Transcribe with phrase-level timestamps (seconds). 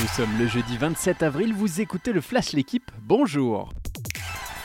[0.00, 3.70] Nous sommes le jeudi 27 avril, vous écoutez le Flash L'équipe, bonjour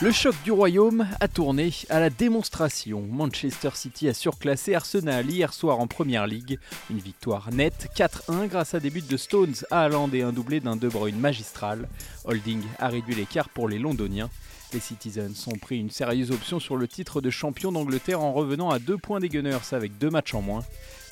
[0.01, 3.01] le choc du royaume a tourné à la démonstration.
[3.01, 6.57] Manchester City a surclassé Arsenal hier soir en Première League.
[6.89, 10.77] Une victoire nette, 4-1 grâce à des buts de Stones, Haaland et un doublé d'un
[10.77, 11.89] De Bruyne magistral.
[12.23, 14.29] Holding a réduit l'écart pour les Londoniens.
[14.71, 18.69] Les Citizens ont pris une sérieuse option sur le titre de champion d'Angleterre en revenant
[18.69, 20.63] à deux points des Gunners avec deux matchs en moins.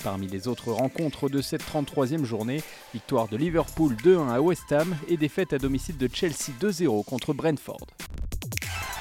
[0.04, 2.62] Parmi les autres rencontres de cette 33e journée,
[2.93, 7.34] victoire de Liverpool 2-1 à West Ham et défaite à domicile de Chelsea 2-0 contre
[7.34, 7.88] Brentford.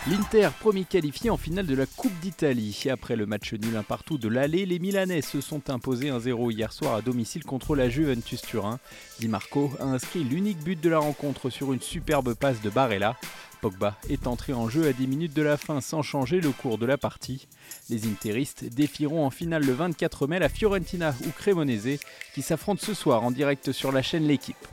[0.09, 2.87] L'Inter, premier qualifié en finale de la Coupe d'Italie.
[2.89, 6.73] Après le match nul un partout de l'aller, les Milanais se sont imposés 1-0 hier
[6.73, 8.79] soir à domicile contre la Juventus Turin.
[9.19, 13.17] Di Marco a inscrit l'unique but de la rencontre sur une superbe passe de Barella.
[13.61, 16.79] Pogba est entré en jeu à 10 minutes de la fin sans changer le cours
[16.79, 17.49] de la partie.
[17.91, 21.99] Les Interistes défieront en finale le 24 mai la Fiorentina ou Cremonese
[22.33, 24.69] qui s'affrontent ce soir en direct sur la chaîne L'équipe.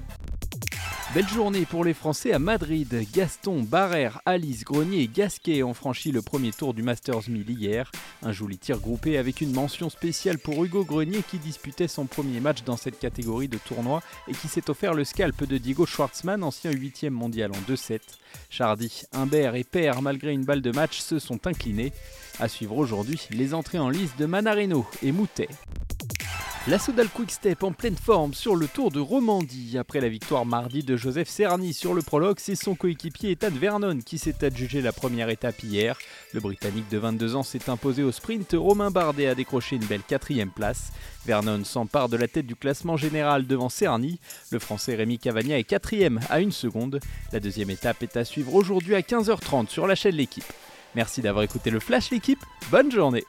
[1.13, 3.05] Belle journée pour les Français à Madrid.
[3.13, 7.91] Gaston, Barrère, Alice, Grenier et Gasquet ont franchi le premier tour du Masters 1000 hier.
[8.23, 12.39] Un joli tir groupé avec une mention spéciale pour Hugo Grenier qui disputait son premier
[12.39, 16.43] match dans cette catégorie de tournoi et qui s'est offert le scalp de Diego Schwartzmann,
[16.43, 17.99] ancien 8 mondial en 2-7.
[18.49, 21.93] Chardy, Humbert et Père, malgré une balle de match, se sont inclinés.
[22.39, 25.49] À suivre aujourd'hui les entrées en lice de Manarino et Moutet.
[26.69, 29.77] La Soudal Quickstep en pleine forme sur le Tour de Romandie.
[29.77, 33.99] Après la victoire mardi de Joseph Cerny sur le prologue, c'est son coéquipier Ethan Vernon
[33.99, 35.97] qui s'est adjugé la première étape hier.
[36.31, 38.55] Le Britannique de 22 ans s'est imposé au sprint.
[38.57, 40.93] Romain Bardet a décroché une belle quatrième place.
[41.25, 44.21] Vernon s'empare de la tête du classement général devant Cerny.
[44.49, 47.01] Le Français Rémi Cavagna est quatrième à une seconde.
[47.33, 50.45] La deuxième étape est à suivre aujourd'hui à 15h30 sur la chaîne L'équipe.
[50.95, 52.39] Merci d'avoir écouté le Flash L'équipe.
[52.71, 53.25] Bonne journée